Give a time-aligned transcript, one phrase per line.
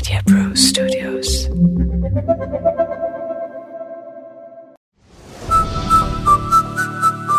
[0.00, 1.28] Media Pro Studios.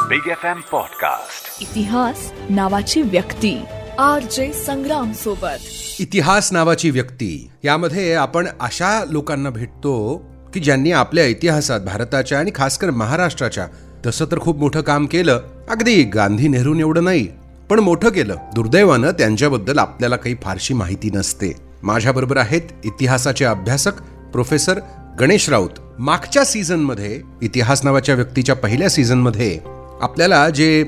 [0.09, 3.61] Big F M podcast इतिहास नावाची व्यक्ती.
[4.00, 5.63] आर जे संग्राम सोबत.
[6.00, 7.52] इतिहास नावाची व्यक्ती.
[7.63, 13.68] यामध्ये आपण अशा लोकांना भेटतो की ज्यांनी आपल्या इतिहासात भारताच्या आणि खासकर महाराष्ट्राच्या
[14.05, 15.41] तसं तर खूप मोठं काम केलं.
[15.70, 17.28] अगदी गांधी नेहरूं एवढं नाही
[17.70, 18.36] पण मोठं केलं.
[18.55, 21.70] दुर्दैवानं त्यांच्याबद्दल आपल्याला काही फारशी माहिती नसते.
[21.84, 24.80] माझ्याबरोबर आहेत इतिहासाचे अभ्यासक प्रोफेसर
[25.20, 25.70] गणेश राऊत.
[25.99, 29.59] मागच्या सीझनमध्ये इतिहास नावाच्या व्यक्तीच्या पहिल्या सीझनमध्ये
[30.02, 30.84] आपल्याला जे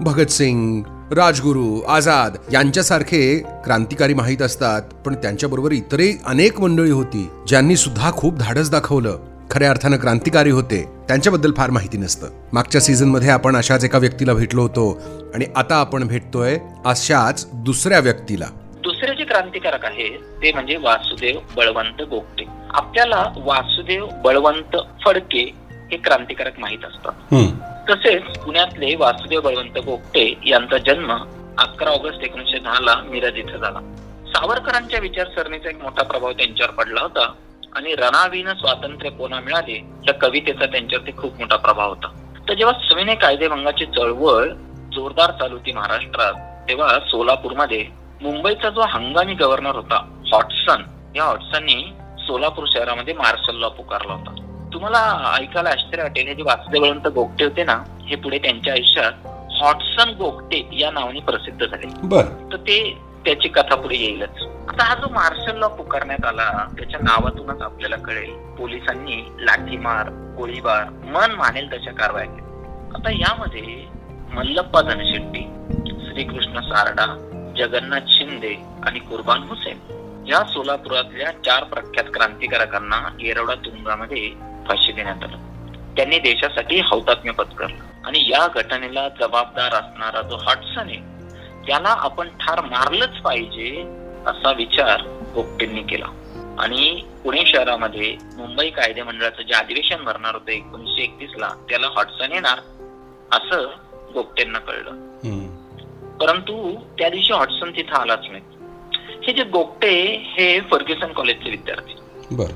[0.00, 8.10] भगतसिंग राजगुरू आझाद यांच्यासारखे क्रांतिकारी माहीत असतात पण त्यांच्याबरोबर इतरही अनेक मंडळी होती ज्यांनी सुद्धा
[8.10, 9.18] खूप धाडस दाखवलं.
[9.50, 12.28] खऱ्या अर्थानं क्रांतिकारी होते त्यांच्याबद्दल फार माहिती नसतं.
[12.52, 15.02] मागच्या सीझनमध्ये आपण अशाच एका व्यक्तीला भेटलो होतो
[15.34, 18.46] आणि आता आपण भेटतोय अशाच दुसऱ्या व्यक्तीला.
[19.34, 22.44] क्रांतिकारक आहेत ते म्हणजे वासुदेव बळवंत गोगटे.
[22.70, 25.42] आपल्याला वासुदेव बळवंत फडके
[25.90, 27.34] हे क्रांतिकारक माहीत असतात.
[27.90, 31.12] तसेच पुण्यातले वासुदेव बळवंत गोगटे यांचा जन्म
[31.58, 33.80] अकरा ऑगस्ट एकोणीशे दहा ला मिरज इथं झाला.
[34.26, 37.26] सावरकरांच्या विचारसरणीचा एक मोठा प्रभाव त्यांच्यावर पडला होता
[37.76, 42.12] आणि रणावीन स्वातंत्र्य कोणा मिळाले या कवितेचा त्यांच्यावरती खूप मोठा प्रभाव होता.
[42.48, 44.48] तर जेव्हा सविनय कायदेभंगाची चळवळ
[44.94, 49.96] जोरदार चालू होती महाराष्ट्रात तेव्हा सोलापूरमध्ये मुंबईचा जो हंगामी गव्हर्नर होता
[50.32, 50.82] हॉटसन
[51.16, 51.82] या हॉटसननी
[52.18, 54.34] सोलापूर शहरामध्ये मार्शल लॉ पुकारला होता.
[54.72, 54.98] तुम्हाला
[55.40, 57.76] ऐकायला आश्चर्य वाटेल हे जे वासुदेव बळवंत गोगटे होते ना
[58.08, 59.26] हे पुढे त्यांच्या आयुष्यात
[59.60, 61.86] हॉटसन गोगटे या नावाने प्रसिद्ध झाले.
[62.52, 62.78] तर ते
[63.24, 64.42] त्याची कथा पुढे येईलच.
[64.68, 71.34] आता हा जो मार्शल लॉ पुकारण्यात आला त्याच्या नावातूनच आपल्याला कळेल पोलिसांनी लाठीमार गोळीबार मन
[71.36, 72.42] मानेल तशा कारवाया केल्या.
[72.94, 73.84] आता यामध्ये
[74.34, 75.46] मल्लप्पा धनशेट्टी
[76.06, 77.06] श्रीकृष्ण सारडा
[77.56, 79.78] जगन्नाथ शिंदे आणि कुर्बान हुसेन.
[80.28, 84.30] या सोलापुरातल्या चार प्रख्यात क्रांतिकारकांना येरवडा तुरुंगामध्ये
[84.68, 85.36] फाशी देण्यात आलं.
[85.96, 91.14] त्यांनी देशासाठी हौतात्म्य पत्करलं आणि या घटनेला जबाबदार असणारा जो हॉटसन आहे
[91.66, 93.82] त्याला आपण ठार मारलंच पाहिजे
[94.26, 95.00] असा विचार
[95.34, 96.06] गोपटेंनी केला.
[96.58, 102.32] आणि पुणे शहरामध्ये मुंबई कायदे मंडळाचं जे अधिवेशन भरणार होतं एकोणीसशे एकतीस ला त्याला हॉटसन
[102.32, 102.58] येणार
[103.32, 103.70] असं
[104.14, 105.13] गोपटेंना कळलं.
[106.20, 108.42] परंतु त्या दिवशी हॉटसन तिथं आलाच नाही.
[109.26, 111.92] हे जे गोपटे हे फर्ग्युसन कॉलेजचे विद्यार्थी.
[112.30, 112.50] बर.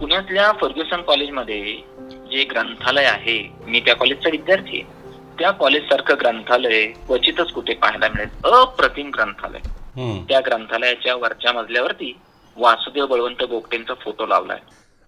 [0.00, 5.00] पुण्यातल्या फर्ग्युसन कॉलेजमध्ये जे ग्रंथालय आहे मी त्या कॉलेजचा विद्यार्थी आहे.
[5.38, 8.28] त्या कॉलेज सारखं ग्रंथालय क्वचितच कुठे पाहायला मिळेल.
[8.44, 9.58] अप्रतिम ग्रंथालय.
[10.28, 12.18] त्या ग्रंथालयाच्या वरच्या मजल्यावरती
[12.56, 14.58] वासुदेव बळवंत गोगटेंचा फोटो लावलाय.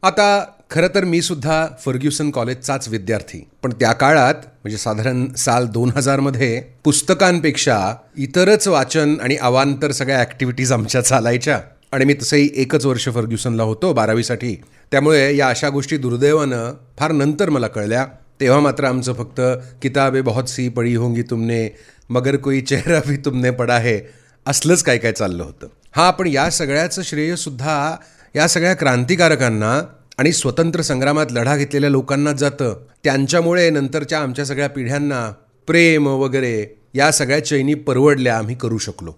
[0.03, 3.39] आता खरं तर मी सुद्धा फर्ग्युसन कॉलेजचाच विद्यार्थी.
[3.63, 7.77] पण त्या काळात म्हणजे साधारण साल दोन हजारमध्ये पुस्तकांपेक्षा
[8.19, 11.61] इतरच वाचन आणि अवांतर सगळ्या ॲक्टिव्हिटीज आमच्या चालायच्या.
[11.93, 14.55] आणि मी तसंही एकच वर्ष फर्ग्युसनला होतो बारावीसाठी.
[14.93, 18.07] त्यामुळे या अशा गोष्टी दुर्दैवानं फार नंतर मला कळल्या.
[18.41, 19.41] तेव्हा मात्र आमचं फक्त
[19.83, 21.69] किताबे बहुत सी पडी होंगी तुमने
[22.11, 24.01] मगर कोई चेहरा भी तुमने पडा आहे
[24.47, 25.67] असलंच काय काय चाललं होतं.
[25.97, 27.97] हां पण या सगळ्याचं श्रेयसुद्धा
[28.35, 29.73] या सगळ्या क्रांतिकारकांना
[30.19, 32.75] आणि स्वतंत्र संग्रामात लढा घेतलेल्या लोकांनाच जातं.
[33.05, 35.21] त्यांच्यामुळे नंतरच्या आमच्या सगळ्या पिढ्यांना
[35.69, 36.55] प्रेम वगैरे
[36.95, 39.13] या सगळ्या चैनी परवडल्या आम्ही करू शकलो.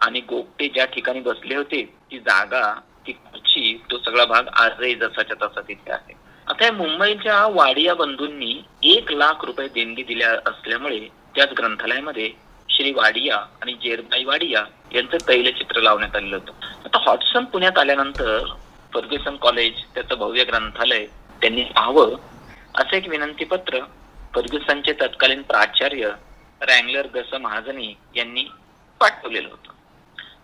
[0.00, 2.62] आणि गोपटे ज्या ठिकाणी बसले होते ती जागा
[3.06, 6.14] ती खुर्ची तो सगळा भाग आजही जसाच्या तसा तिथे आहे.
[6.46, 11.00] आता या मुंबईच्या वाडिया बंधूंनी एक लाख रुपये देणगी दिल्या असल्यामुळे
[11.34, 12.30] त्याच ग्रंथालयामध्ये
[12.68, 14.64] श्री वाडिया आणि जेरबाई वाडिया
[14.94, 16.66] यांचं तैलचित्र लावण्यात आलेलं होतं.
[16.84, 18.44] आता हॉटसन पुण्यात आल्यानंतर
[18.94, 21.06] फर्ग्युसन कॉलेज त्याचं भव्य ग्रंथालय
[21.40, 22.16] त्यांनी पाहावं
[22.74, 23.80] असं एक विनंती पत्र
[24.34, 26.10] फर्ग्युसनचे तत्कालीन प्राचार्य
[26.60, 28.44] रँगलर गस महाजनी यांनी
[29.00, 29.72] पाठवलेलं होतं.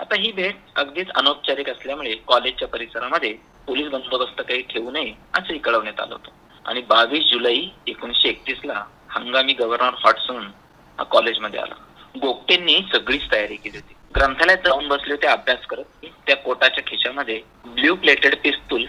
[0.01, 3.33] आता ही भेट अगदीच अनौपचारिक असल्यामुळे कॉलेजच्या परिसरामध्ये
[3.67, 6.31] पोलीस बंदोबस्त काही ठेवू नये असंही कळवण्यात आलं होतं.
[6.65, 7.57] आणि बावीस जुलै
[7.87, 10.51] एकोणीसशे एकतीस ला हंगामी गव्हर्नर हॉटसन
[10.99, 11.75] हा कॉलेजमध्ये आला.
[12.23, 13.96] गोपटेंनी सगळीच तयारी केली होती.
[14.15, 16.07] ग्रंथालयात जाऊन बसले होते अभ्यास करत.
[16.27, 18.85] त्या कोटाच्या खिशामध्ये ब्ल्यू प्लेटेड पिस्तूल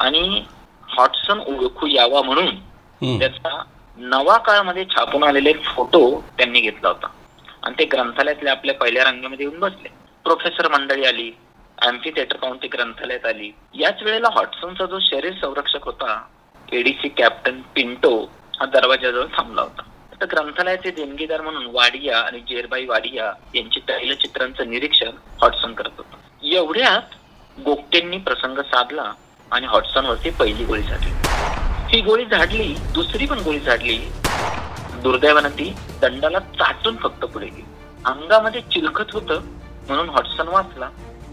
[0.00, 0.44] आणि
[0.88, 2.54] हॉटसन ओळखू यावा म्हणून
[3.18, 3.62] त्याचा
[3.98, 6.02] नवा काळामध्ये छापून आलेले फोटो
[6.38, 7.06] त्यांनी घेतला होता.
[7.62, 9.88] आणि ते ग्रंथालयातल्या आपल्या पहिल्या रंगामध्ये येऊन बसले.
[10.24, 11.30] प्रोफेसर मंडळी आली
[11.78, 13.50] अँफी थिएटर पाहून ती ग्रंथालयात आली.
[13.74, 16.20] याच वेळेला हॉटसनचा जो शरीर संरक्षक होता
[16.72, 18.14] एडीसी कॅप्टन पिंटो
[18.58, 19.82] हा दरवाजाजवळ थांबला होता.
[20.22, 25.10] तर ग्रंथालयाचे देणगीदार म्हणून वाडिया आणि जेरबाई वाडिया यांची तैलचित्रांचं निरीक्षण
[25.40, 26.46] हॉटसन करत होतं.
[26.46, 27.14] एवढ्यात
[27.64, 29.12] गोपटेंनी प्रसंग साधला
[29.50, 31.10] आणि हॉटसनवरती पहिली गोळी झाडली
[31.92, 33.98] ही गोळी झाडली दुसरी पण गोळी झाडली.
[35.02, 37.64] दुर्दैवानं ती दंडाला चाटून फक्त पुढे गेली.
[38.04, 39.40] अंगामध्ये चिलखत होतं
[39.88, 40.90] म्हणून हॉटसन वाचला.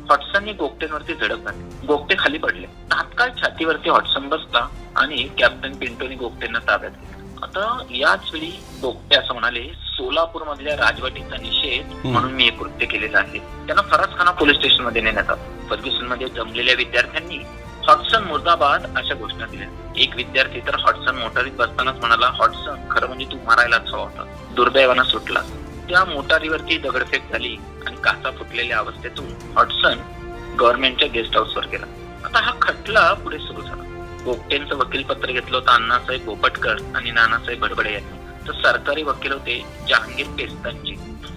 [0.09, 1.86] हॉटसनने गोगटेंवरती झडप घातली.
[1.88, 2.68] गोगटे खाली पडले.
[2.68, 7.28] तात्काळ छातीवरती हॉटसन बसला आणि कॅप्टन पिंटोनी गोगटेंना ताब्यात घेतलं.
[7.44, 13.18] आता याच वेळी गोगटे असं म्हणाले सोलापूर मधल्या राजवटीचा निषेध म्हणून मी हे कृत्य केलेलं
[13.18, 13.39] आहे.
[13.39, 15.68] त्यांना फरसखाना पोलीस स्टेशनमध्ये नेण्यात आलं.
[15.69, 17.38] फर्ग्युसनमध्ये जमलेल्या विद्यार्थ्यांनी
[17.88, 19.94] हॉटसन मुर्दाबाद अशा घोषणा दिल्या.
[19.97, 24.24] एक विद्यार्थी तर हॉटसन मोटारीत बसतानाच म्हणाला हॉटसन खरं म्हणजे तू मारायलाच हवा होता.
[24.51, 25.41] दुर्दैवानं सुटला.
[25.89, 27.57] त्या मोटारीवरती दगडफेक झाली
[27.88, 30.00] आणि काचा फुटलेल्या अवस्थेतून हॉटसन
[30.59, 31.86] गव्हर्नमेंटच्या गेस्ट हाऊसवर गेला.
[32.25, 33.83] आता हा खटला पुढे सुरू झाला.
[34.25, 38.48] गोपटेंचं वकील पत्र घेतलं होतं अण्णासाहेब बोपटकर आणि नानासाहेब भडबडे यांनी.
[38.48, 40.95] तर सरकारी वकील होते जहांगीर पेस्तांचे.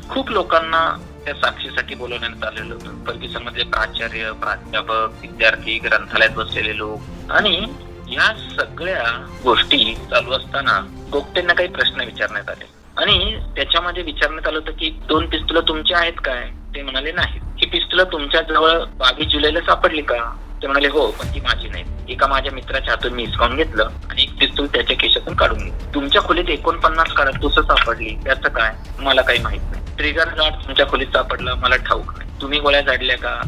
[0.08, 3.04] खूप लोकांना त्या साक्षीसाठी बोलवण्यात आलेलं होतं.
[3.04, 7.30] फर्ग्युसनमध्ये प्राचार्य प्राध्यापक विद्यार्थी ग्रंथालयात बसलेले लोक.
[7.30, 7.66] आणि
[8.08, 10.80] या सगळ्या गोष्टी चालू असताना
[11.12, 12.64] गोपटेंना काही प्रश्न विचारण्यात आले.
[12.96, 16.50] आणि त्याच्यामध्ये विचारण्यात आलं होतं की दोन पिस्तुलं तुमची आहेत काय?
[16.74, 20.41] ते म्हणाले नाही ही पिस्तुलं तुमच्या जवळ बावीस जुलैला सापडली का?
[20.62, 21.84] ते म्हणाले हो पण ती माझी नाही.
[22.08, 25.94] एका माझ्या मित्राच्या हातून मी हिसकावून घेतलं आणि एक पिस्तूल त्याच्या खिशातून काढून घेतलं.
[25.94, 28.72] तुमच्या खोलीत एकोणपन्नास काढत सापडली त्याचं काय?
[28.98, 29.82] मला काही माहीत नाही.
[29.96, 32.40] ट्रिगर गार्ड तुमच्या खोलीत सापडला मला ठाऊक नाही.
[32.40, 33.42] तुम्ही गोळ्या झाडल्या का?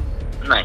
[0.48, 0.64] नाही.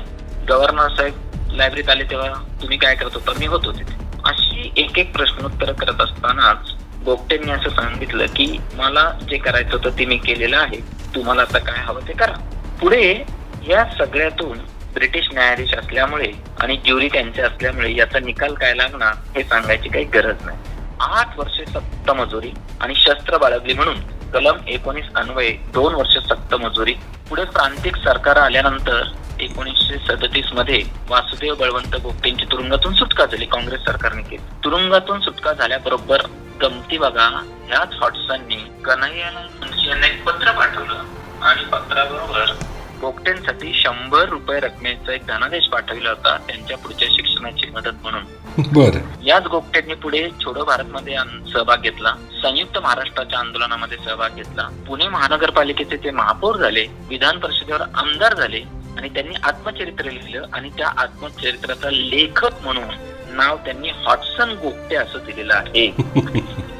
[0.49, 1.13] गव्हर्नर साहेब
[1.51, 3.31] लायब्ररीत आले तेव्हा तुम्ही काय करत होता?
[3.39, 3.97] मी होतो तिथे.
[4.25, 6.71] अशी एक एक प्रश्नोत्तर करत असतानाच
[7.05, 10.79] गोपटेंनी असं सांगितलं की मला जे करायचं होतं ते मी केलेलं आहे.
[11.15, 12.33] तुम्हाला आता काय हवं ते करा.
[12.81, 13.23] पुढे
[13.67, 14.57] या सगळ्यातून
[14.95, 16.31] ब्रिटिश न्यायाधीश असल्यामुळे
[16.61, 20.57] आणि ज्युरी त्यांचे असल्यामुळे याचा निकाल काय लागणार हे सांगायची काही गरज नाही.
[20.99, 22.51] आठ वर्षे सक्त मजुरी
[22.81, 23.99] आणि शस्त्र बाळगली म्हणून
[24.33, 26.93] कलम एकोणीस अन्वये दोन वर्ष सक्त मजुरी
[27.29, 29.03] पुढे प्रांतिक सरकार आल्यानंतर
[29.39, 34.43] एकोणीसशे सदतीसमध्ये वासुदेव बळवंत गोगटेंची तुरुंगातून सुटका झाली काँग्रेस सरकारने केली.
[34.63, 36.25] तुरुंगातून सुटका झाल्याबरोबर
[36.61, 37.27] गमती बघा
[37.67, 38.55] ह्याच हॉटसननी
[38.85, 39.29] कन्हैया
[39.87, 41.03] यांना एक पत्र पाठवलं
[41.41, 42.51] आणि पत्राबरोबर
[43.01, 48.23] गोगटेंसाठी शंभर रुपये रकमेचा एक धनादेश पाठविला होता त्यांच्या पुढच्या शिक्षणाची मदत म्हणून.
[48.73, 48.97] बर.
[49.23, 51.15] याच गोगटेंनी पुढे छोडो भारत मध्ये
[51.53, 54.67] सहभाग घेतला संयुक्त महाराष्ट्राच्या आंदोलनामध्ये सहभाग घेतला.
[54.87, 58.61] पुणे महानगरपालिकेचे ते महापौर झाले विधान परिषदेवर आमदार झाले
[58.97, 65.53] आणि त्यांनी आत्मचरित्र लिहिलं आणि त्या आत्मचरित्राचा लेखक म्हणून नाव त्यांनी हॉटसन गोगटे असं दिलेलं
[65.53, 65.85] आहे.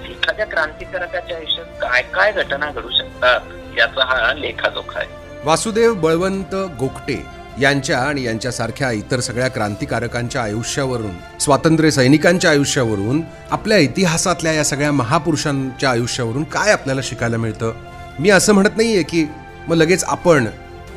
[0.10, 5.19] एखाद्या क्रांतिकारकाच्या आयुष्यात काय काय घटना घडू शकतात याचा हा लेखाजोखा आहे.
[5.46, 7.26] वासुदेव बळवंत गोगटे
[7.62, 13.22] यांच्या आणि यांच्यासारख्या इतर सगळ्या क्रांतिकारकांच्या आयुष्यावरून स्वातंत्र्य सैनिकांच्या आयुष्यावरून
[13.52, 17.74] आपल्या इतिहासातल्या या सगळ्या महापुरुषांच्या आयुष्यावरून काय आपल्याला शिकायला मिळतं?
[18.20, 19.26] मी असं म्हणत नाही आहे की
[19.68, 20.48] मग लगेच आपण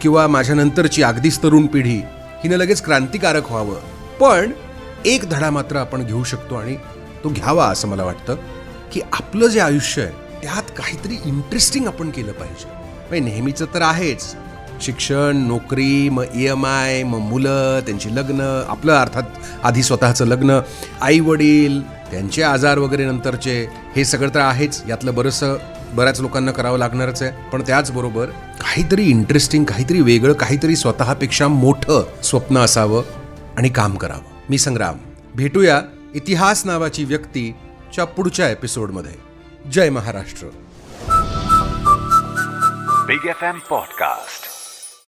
[0.01, 1.97] किंवा माझ्यानंतरची अगदीच तरुण पिढी
[2.43, 3.77] हिनं लगेच क्रांतिकारक व्हावं.
[4.21, 4.51] पण
[5.07, 6.77] एक धडा मात्र आपण घेऊ शकतो आणि
[7.25, 8.37] तो घ्यावा असं मला वाटतं
[8.93, 12.82] की आपलं जे आयुष्य आहे त्यात काहीतरी इंटरेस्टिंग आपण केलं पाहिजे.
[13.09, 14.35] म्हणजे नेहमीचं तर आहेच.
[14.81, 19.23] शिक्षण नोकरी मग ई एम आय मग मुलं त्यांची लग्न आपलं अर्थात
[19.65, 20.61] आधी स्वतःचं लग्न
[21.01, 24.83] आई वडील त्यांचे आजार वगैरे नंतरचे हे सगळं तर आहेच.
[24.89, 25.57] यातलं बरंचसं
[25.93, 27.51] बऱ्याच लोकांना करावं लागणारच आहे.
[27.53, 28.27] पण त्याचबरोबर
[28.61, 33.03] काहीतरी इंटरेस्टिंग काहीतरी वेगळं काहीतरी स्वतःपेक्षा मोठं स्वप्न असावं
[33.57, 34.33] आणि काम करावं.
[34.51, 34.95] मी संग्राम.
[35.35, 35.83] भेटूया
[36.15, 39.13] इतिहास नावाची व्यक्तीच्या पुढच्या एपिसोडमध्ये
[39.71, 40.47] जय महाराष्ट्र.
[43.07, 44.52] Big FM Podcast.